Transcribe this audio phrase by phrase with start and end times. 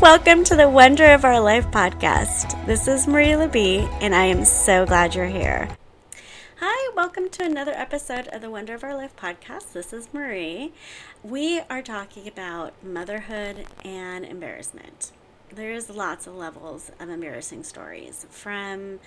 [0.00, 2.64] welcome to the Wonder of Our Life podcast.
[2.66, 5.68] This is Marae Labbee, and I am so glad you're here.
[6.60, 9.72] Hi, welcome to another episode of the Wonder of Our Life podcast.
[9.72, 10.70] This is Marae.
[11.24, 15.10] We are talking about motherhood and embarrassment.
[15.52, 19.00] There's lots of levels of embarrassing stories from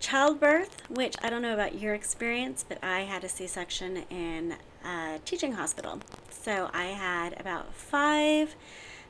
[0.00, 4.56] childbirth, which I don't know about your experience, but I had a C section in
[4.82, 6.00] a teaching hospital.
[6.30, 8.56] So I had about five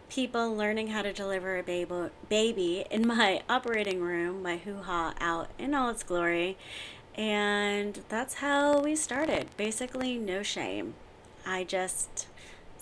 [0.08, 5.48] people learning how to deliver a baby, in my operating room, my hoo ha out
[5.58, 6.56] in all its glory.
[7.14, 9.48] And that's how we started.
[9.56, 10.94] Basically, no shame.
[11.44, 12.26] I just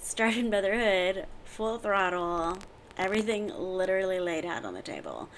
[0.01, 2.59] started motherhood full throttle,
[2.99, 5.31] everything literally laid out on the table.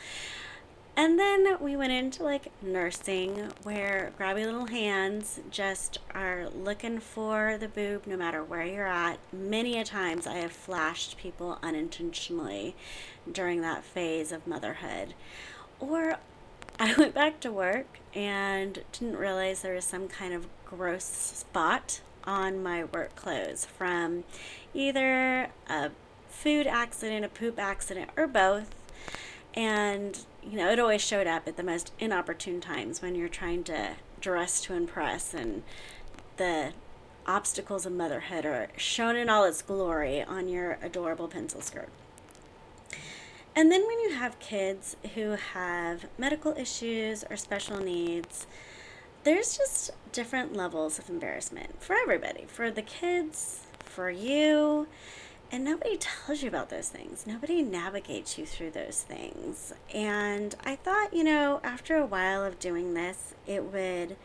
[0.98, 7.56] And then we went into like nursing, where grabby little hands just are looking for
[7.56, 9.20] the boob no matter where you're at.
[9.32, 12.74] Many a times I have flashed people unintentionally
[13.30, 15.14] during that phase of motherhood.
[15.78, 16.16] Or
[16.80, 22.00] I went back to work and didn't realize there was some kind of gross spot
[22.24, 24.24] on my work clothes from
[24.74, 25.90] either a
[26.28, 28.74] food accident, a poop accident, or both.
[29.58, 33.64] And you know, it always showed up at the most inopportune times when you're trying
[33.64, 35.64] to dress to impress and
[36.36, 36.72] the
[37.26, 41.88] obstacles of motherhood are shown in all its glory on your adorable pencil skirt.
[43.56, 48.46] And then when you have kids who have medical issues or special needs,
[49.24, 54.86] there's just different levels of embarrassment for everybody, for the kids, for you,
[55.50, 57.26] and nobody tells you about those things.
[57.26, 59.72] Nobody navigates you through those things.
[59.94, 64.16] And I thought, you know, after a while of doing this, it would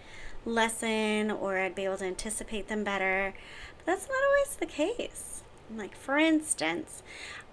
[0.45, 3.33] lessen or I'd be able to anticipate them better.
[3.77, 5.43] But that's not always the case.
[5.73, 7.03] Like, for instance,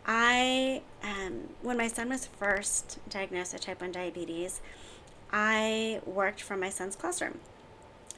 [0.07, 4.61] I, um, when my son was first diagnosed with type 1 diabetes,
[5.33, 7.39] I worked from my son's classroom.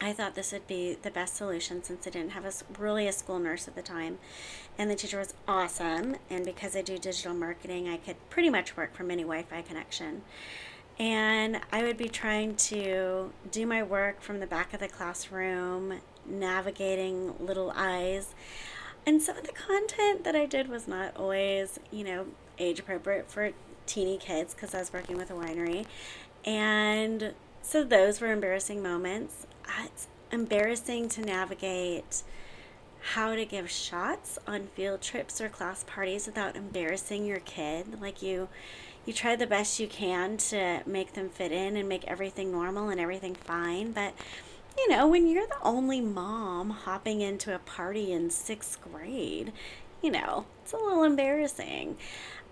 [0.03, 3.13] I thought this would be the best solution since I didn't have a really a
[3.13, 4.19] school nurse at the time,
[4.77, 6.17] and the teacher was awesome.
[6.29, 10.23] And because I do digital marketing, I could pretty much work from any Wi-Fi connection.
[10.99, 16.01] And I would be trying to do my work from the back of the classroom,
[16.27, 18.35] navigating little eyes.
[19.07, 22.27] And some of the content that I did was not always, you know,
[22.59, 23.53] age appropriate for
[23.87, 25.87] teeny kids because I was working with a winery.
[26.45, 29.47] And so those were embarrassing moments
[29.85, 32.23] it's embarrassing to navigate
[33.15, 38.01] how to give shots on field trips or class parties without embarrassing your kid.
[38.01, 38.49] Like you
[39.05, 42.89] you try the best you can to make them fit in and make everything normal
[42.89, 44.15] and everything fine but
[44.79, 49.53] you know when you're the only mom hopping into a party in sixth grade
[50.03, 51.97] you know it's a little embarrassing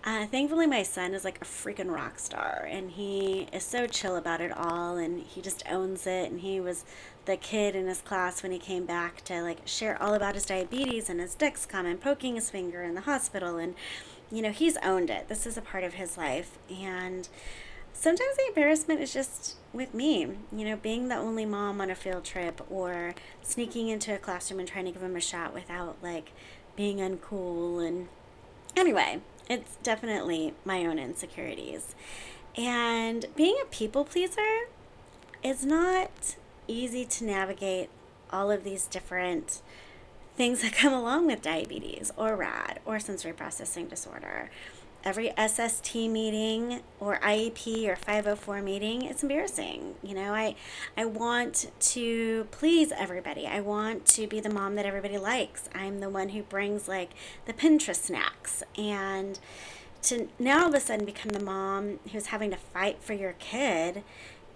[0.02, 4.16] uh, thankfully, my son is like a freaking rock star, and he is so chill
[4.16, 6.30] about it all, and he just owns it.
[6.30, 6.84] And he was
[7.26, 10.46] the kid in his class when he came back to like share all about his
[10.46, 13.74] diabetes and his Dexcom and poking his finger in the hospital, and
[14.32, 15.28] you know he's owned it.
[15.28, 17.28] This is a part of his life, and
[17.92, 20.20] sometimes the embarrassment is just with me.
[20.50, 24.60] You know, being the only mom on a field trip, or sneaking into a classroom
[24.60, 26.32] and trying to give him a shot without like
[26.74, 28.08] being uncool and
[28.74, 31.96] anyway it's definitely my own insecurities.
[32.56, 34.68] And being a people pleaser
[35.42, 36.36] is not
[36.68, 37.90] easy to navigate
[38.32, 39.60] all of these different
[40.36, 44.50] things that come along with diabetes or RAD or sensory processing disorder
[45.04, 49.94] every SST meeting or IEP or 504 meeting, it's embarrassing.
[50.02, 50.56] You know, I
[50.96, 53.46] I want to please everybody.
[53.46, 55.68] I want to be the mom that everybody likes.
[55.74, 57.10] I'm the one who brings like
[57.46, 59.38] the Pinterest snacks and
[60.02, 63.34] to now all of a sudden become the mom who's having to fight for your
[63.34, 64.02] kid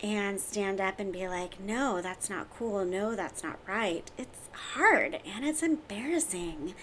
[0.04, 2.84] and stand up and be like, no, that's not cool.
[2.84, 4.10] No, that's not right.
[4.18, 6.74] It's hard and it's embarrassing.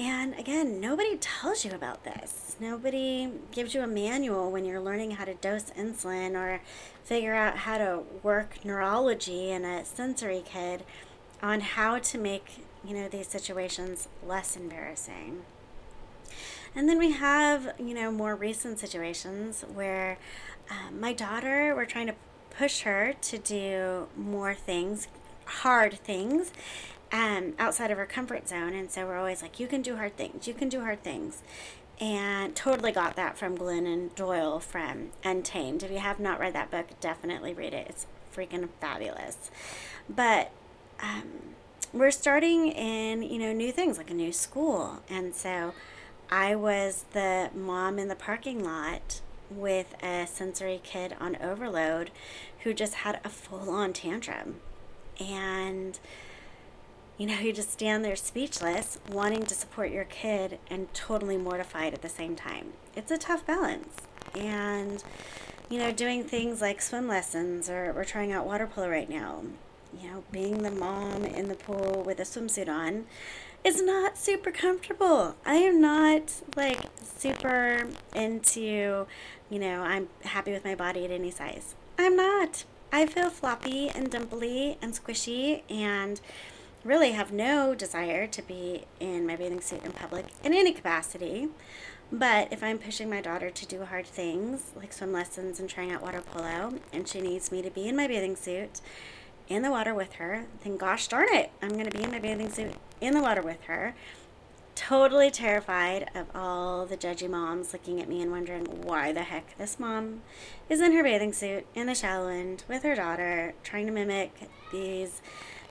[0.00, 2.56] And again, nobody tells you about this.
[2.58, 6.62] Nobody gives you a manual when you're learning how to dose insulin or
[7.04, 10.84] figure out how to work neurology in a sensory kid
[11.42, 15.42] on how to make, you know, these situations less embarrassing.
[16.74, 20.16] And then we have, you know, more recent situations where
[20.70, 22.14] uh, my daughter, we're trying to
[22.56, 25.08] push her to do more things,
[25.44, 26.52] hard things,
[27.12, 28.74] um, outside of her comfort zone.
[28.74, 31.42] And so we're always like, you can do hard things, you can do hard things.
[32.00, 35.82] And totally got that from Glennon Doyle from Untamed.
[35.82, 37.88] If you have not read that book, definitely read it.
[37.90, 39.50] It's freaking fabulous.
[40.08, 40.50] But
[41.02, 41.24] um,
[41.92, 45.02] we're starting in, you know, new things like a new school.
[45.10, 45.74] And so
[46.30, 49.20] I was the mom in the parking lot
[49.50, 52.10] with a sensory kid on overload
[52.60, 54.56] who just had a full on tantrum.
[55.18, 55.98] And,
[57.20, 61.92] you know, you just stand there speechless, wanting to support your kid and totally mortified
[61.92, 62.72] at the same time.
[62.96, 63.94] It's a tough balance.
[64.34, 65.04] And,
[65.68, 69.42] you know, doing things like swim lessons or we're trying out water polo right now,
[70.00, 73.04] you know, being the mom in the pool with a swimsuit on
[73.64, 75.36] is not super comfortable.
[75.44, 79.06] I am not like super into,
[79.50, 81.74] you know, I'm happy with my body at any size.
[81.98, 82.64] I'm not.
[82.90, 86.18] I feel floppy and dimply and squishy and
[86.84, 91.48] really have no desire to be in my bathing suit in public in any capacity.
[92.12, 95.92] But if I'm pushing my daughter to do hard things like swim lessons and trying
[95.92, 98.80] out water polo, and she needs me to be in my bathing suit
[99.48, 102.18] in the water with her, then gosh darn it, I'm going to be in my
[102.18, 103.94] bathing suit in the water with her.
[104.74, 109.56] Totally terrified of all the judgy moms looking at me and wondering why the heck
[109.58, 110.22] this mom
[110.68, 114.32] is in her bathing suit in the shallow end with her daughter, trying to mimic
[114.72, 115.20] these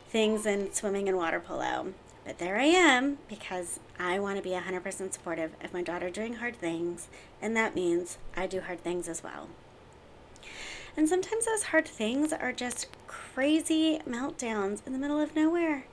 [0.09, 1.93] things in swimming and water polo.
[2.25, 6.35] But there I am because I want to be 100% supportive of my daughter doing
[6.35, 7.07] hard things,
[7.41, 9.49] and that means I do hard things as well.
[10.97, 15.85] And sometimes those hard things are just crazy meltdowns in the middle of nowhere.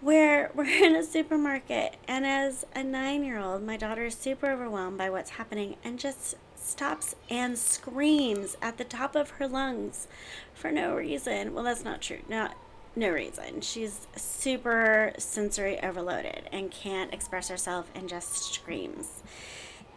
[0.00, 4.50] Where we're in a supermarket, and as a nine year old, my daughter is super
[4.50, 10.08] overwhelmed by what's happening and just stops and screams at the top of her lungs
[10.54, 11.54] for no reason.
[11.54, 12.20] Well, that's not true.
[12.28, 12.56] Not
[12.96, 13.60] no reason.
[13.60, 19.22] She's super sensory overloaded and can't express herself and just screams.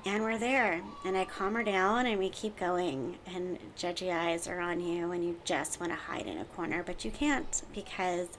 [0.06, 3.18] And we're there, and I calm her down, and we keep going.
[3.26, 6.84] And judgy eyes are on you, and you just want to hide in a corner,
[6.84, 8.30] but you can't because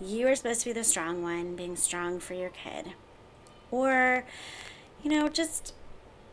[0.00, 2.92] you are supposed to be the strong one, being strong for your kid.
[3.72, 4.24] Or,
[5.02, 5.74] you know, just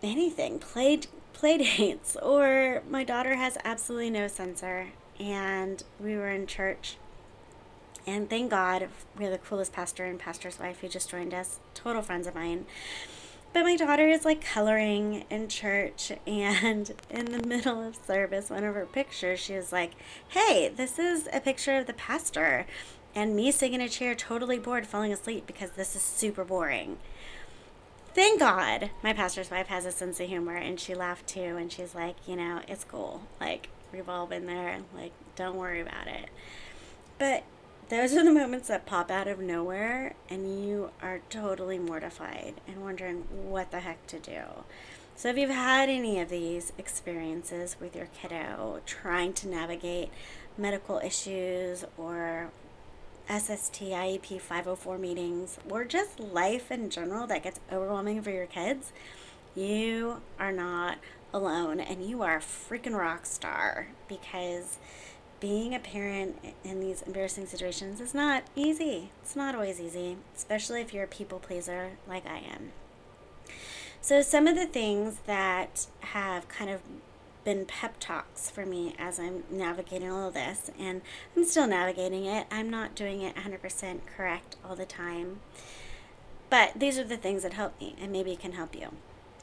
[0.03, 0.99] anything, play,
[1.33, 2.15] play dates.
[2.21, 4.89] Or my daughter has absolutely no censor,
[5.19, 6.97] and we were in church
[8.09, 11.59] and thank God we have the coolest pastor and pastor's wife who just joined us,
[11.75, 12.65] total friends of mine.
[13.53, 18.63] But my daughter is like coloring in church, and in the middle of service, one
[18.63, 19.91] of her pictures, she was like,
[20.29, 22.65] Hey, this is a picture of the pastor,
[23.13, 26.97] and me sitting in a chair, totally bored, falling asleep because this is super boring.
[28.15, 31.71] Thank God my pastor's wife has a sense of humor, and she laughed too, and
[31.71, 33.21] she's like, You know, it's cool.
[33.39, 34.79] Like, we've all been there.
[34.95, 36.29] Like, don't worry about it.
[37.19, 37.43] But
[37.89, 42.83] those are the moments that pop out of nowhere and you are totally mortified and
[42.83, 44.41] wondering what the heck to do.
[45.15, 50.11] So, if you've had any of these experiences with your kiddo trying to navigate
[50.57, 52.51] medical issues or
[53.27, 58.93] SST, IEP 504 meetings, or just life in general that gets overwhelming for your kids,
[59.55, 60.99] you are not
[61.33, 64.77] alone and you are a freaking rock star because
[65.39, 69.11] being a parent in these embarrassing situations is not easy.
[69.21, 72.71] It's not always easy, especially if you're a people pleaser like I am.
[74.01, 76.81] So, some of the things that have kind of
[77.43, 81.01] been pep talks for me as I'm navigating all of this, and
[81.35, 82.47] I'm still navigating it.
[82.51, 85.39] I'm not doing it 100% correct all the time.
[86.49, 88.89] But these are the things that help me, and maybe it can help you.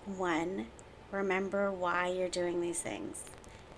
[0.04, 0.66] One,
[1.10, 3.24] remember why you're doing these things.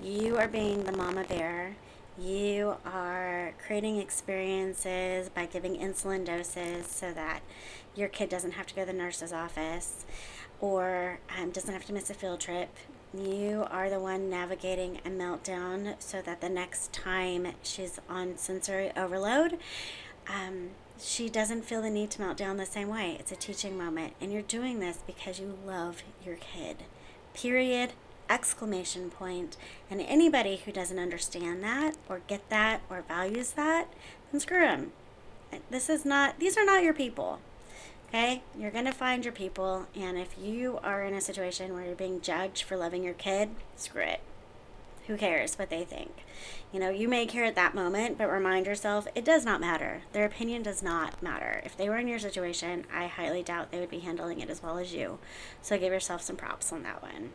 [0.01, 1.77] You are being the mama bear
[2.21, 7.41] you are creating experiences by giving insulin doses so that
[7.95, 10.05] your kid doesn't have to go to the nurse's office
[10.61, 12.69] or um, doesn't have to miss a field trip.
[13.17, 18.91] You are the one navigating a meltdown so that the next time she's on sensory
[18.97, 19.59] overload,
[20.29, 20.71] um,
[21.01, 23.17] she doesn't feel the need to melt down the same way.
[23.19, 26.83] It's a teaching moment, and you're doing this because you love your kid.
[27.35, 27.93] Period
[28.29, 29.57] exclamation point.
[29.91, 33.89] And anybody who doesn't understand that or get that or values that,
[34.31, 34.93] then screw them.
[35.71, 37.41] This is not, these are not your people.
[38.09, 38.43] Okay?
[38.59, 39.87] You're going to find your people.
[39.95, 43.51] And if you are in a situation where you're being judged for loving your kid,
[43.77, 44.21] screw it.
[45.07, 46.13] Who cares what they think?
[46.71, 50.03] You know, you may care at that moment, but remind yourself it does not matter.
[50.13, 51.63] Their opinion does not matter.
[51.65, 54.63] If they were in your situation, I highly doubt they would be handling it as
[54.63, 55.19] well as you.
[55.63, 57.31] So give yourself some props on that one.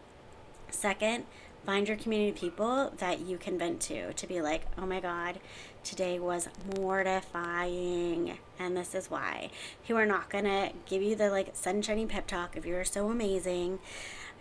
[0.73, 1.25] Second,
[1.65, 5.39] find your community people that you can vent to to be like, oh my God,
[5.83, 9.49] today was mortifying, and this is why.
[9.87, 13.79] Who are not gonna give you the like sunshiny pep talk if you're so amazing,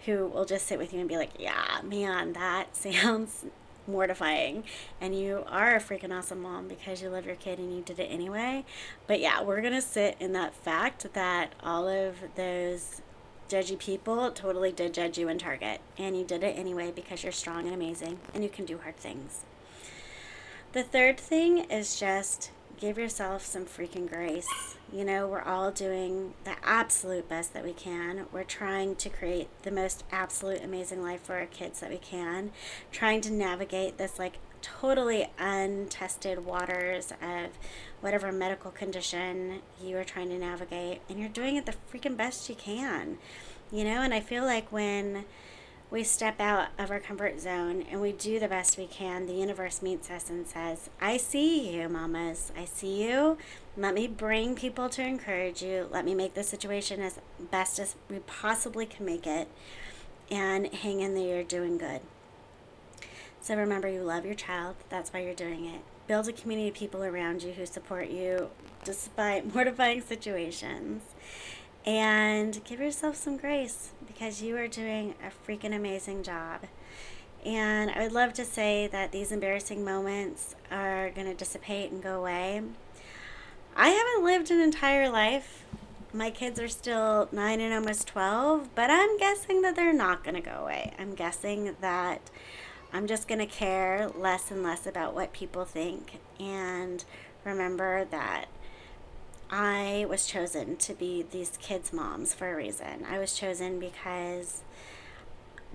[0.07, 3.45] who will just sit with you and be like, yeah, man, that sounds
[3.87, 4.63] mortifying
[5.01, 7.99] and you are a freaking awesome mom because you love your kid and you did
[7.99, 8.65] it anyway
[9.09, 13.03] but yeah we're gonna sit in that fact that all of those
[13.53, 15.83] judgy people totally did judge you in Target.
[15.99, 18.97] And you did it anyway because you're strong and amazing and you can do hard
[18.97, 19.41] things.
[20.73, 24.77] The third thing is just give yourself some freaking grace.
[24.93, 28.27] You know, we're all doing the absolute best that we can.
[28.33, 32.51] We're trying to create the most absolute amazing life for our kids that we can,
[32.91, 37.51] trying to navigate this like totally untested waters of
[38.01, 42.49] whatever medical condition you are trying to navigate, and you're doing it the freaking best
[42.49, 43.19] you can.
[43.71, 45.25] You know, and I feel like when
[45.93, 49.35] we step out of our comfort zone and we do the best we can, the
[49.35, 52.51] universe meets us and says, I see you, mamas.
[52.57, 53.37] I see you.
[53.77, 55.89] Let me bring people to encourage you.
[55.91, 57.21] Let me make the situation as
[57.51, 59.49] best as we possibly can make it.
[60.31, 62.01] And hang in there, you're doing good.
[63.43, 64.77] So remember, you love your child.
[64.89, 65.83] That's why you're doing it.
[66.07, 68.49] Build a community of people around you who support you
[68.83, 71.03] despite mortifying situations.
[71.85, 76.61] And give yourself some grace because you are doing a freaking amazing job.
[77.45, 82.01] And I would love to say that these embarrassing moments are going to dissipate and
[82.03, 82.63] go away.
[83.75, 85.65] I haven't lived an entire life.
[86.13, 90.35] My kids are still 9 and almost 12, but I'm guessing that they're not going
[90.35, 90.93] to go away.
[90.99, 92.31] I'm guessing that
[92.93, 97.05] I'm just going to care less and less about what people think and
[97.45, 98.47] remember that
[99.55, 103.05] I was chosen to be these kids' moms for a reason.
[103.07, 104.63] I was chosen because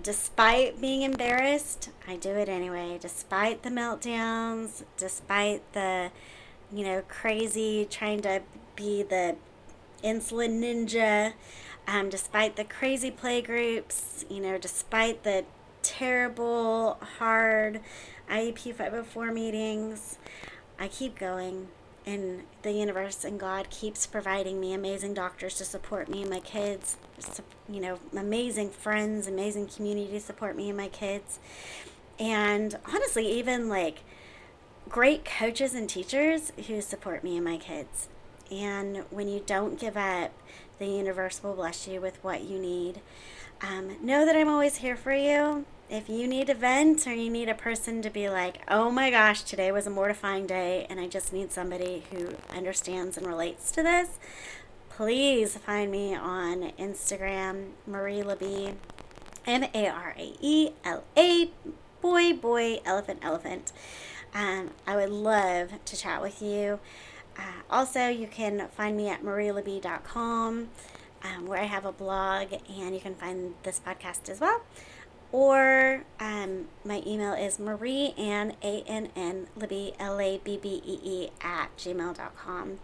[0.02, 2.98] despite being embarrassed, I do it anyway.
[3.00, 6.10] Despite the meltdowns, despite the,
[6.72, 8.42] you know, crazy trying to
[8.74, 9.36] be the
[10.02, 11.34] insulin ninja,
[11.86, 15.44] um, despite the crazy play groups, you know, despite the
[15.82, 17.80] terrible, hard
[18.28, 20.18] IEP 504 meetings.
[20.80, 21.68] I keep going,
[22.08, 26.40] and the universe and God keeps providing me amazing doctors to support me and my
[26.40, 26.96] kids,
[27.68, 31.38] you know, amazing friends, amazing community to support me and my kids.
[32.18, 34.04] And honestly, even like
[34.88, 38.08] great coaches and teachers who support me and my kids.
[38.50, 40.32] And when you don't give up,
[40.78, 43.02] the universe will bless you with what you need.
[43.60, 45.64] Um, know that I'm always here for you.
[45.90, 49.10] If you need a vent or you need a person to be like, oh my
[49.10, 53.72] gosh, today was a mortifying day and I just need somebody who understands and relates
[53.72, 54.18] to this,
[54.90, 58.74] please find me on Instagram, Marae Labbee,
[59.46, 61.50] M A R A E L A,
[62.00, 63.72] boy, boy, elephant, elephant.
[64.34, 66.78] Um, I would love to chat with you.
[67.36, 70.68] Uh, also, you can find me at maraelabbee.com
[71.22, 74.62] um, where I have a blog and you can find this podcast as well.
[75.30, 80.82] Or um, my email is Marae Ann, A N N, Labbee, L A B B
[80.84, 82.78] E E, at gmail.com.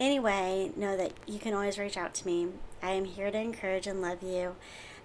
[0.00, 2.48] Anyway, know that you can always reach out to me.
[2.82, 4.56] I am here to encourage and love you.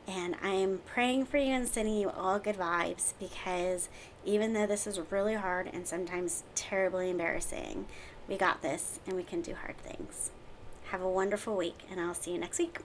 [0.08, 3.90] And I am praying for you and sending you all good vibes because
[4.26, 7.86] even though this is really hard and sometimes terribly embarrassing,
[8.28, 10.32] we got this and we can do hard things.
[10.92, 12.80] Have a wonderful week, and I'll see you next week.